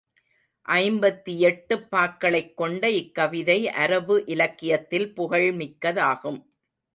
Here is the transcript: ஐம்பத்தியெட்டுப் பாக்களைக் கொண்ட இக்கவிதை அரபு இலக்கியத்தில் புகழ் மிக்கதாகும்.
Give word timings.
ஐம்பத்தியெட்டுப் 0.67 1.85
பாக்களைக் 1.89 2.57
கொண்ட 2.57 2.89
இக்கவிதை 2.91 3.69
அரபு 3.75 4.25
இலக்கியத்தில் 4.25 5.13
புகழ் 5.13 5.49
மிக்கதாகும். 5.53 6.41